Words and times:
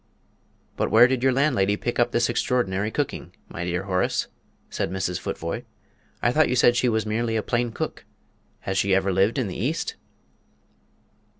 "But 0.77 0.89
where 0.89 1.05
did 1.05 1.21
your 1.21 1.31
landlady 1.31 1.77
pick 1.77 1.99
up 1.99 2.09
this 2.11 2.27
extraordinary 2.27 2.89
cooking, 2.89 3.35
my 3.49 3.65
dear 3.65 3.83
Horace?" 3.83 4.29
said 4.67 4.89
Mrs. 4.89 5.19
Futvoye. 5.19 5.63
"I 6.23 6.31
thought 6.31 6.49
you 6.49 6.55
said 6.55 6.75
she 6.75 6.89
was 6.89 7.05
merely 7.05 7.35
a 7.35 7.43
plain 7.43 7.71
cook. 7.71 8.03
Has 8.61 8.79
she 8.79 8.95
ever 8.95 9.13
lived 9.13 9.37
in 9.37 9.47
the 9.47 9.63
East?" 9.63 9.97